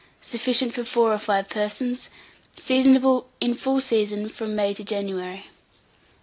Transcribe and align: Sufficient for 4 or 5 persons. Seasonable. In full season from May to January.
Sufficient 0.23 0.73
for 0.73 0.83
4 0.83 1.13
or 1.13 1.19
5 1.19 1.47
persons. 1.47 2.09
Seasonable. 2.57 3.27
In 3.39 3.53
full 3.53 3.79
season 3.81 4.29
from 4.29 4.55
May 4.55 4.73
to 4.73 4.83
January. 4.83 5.45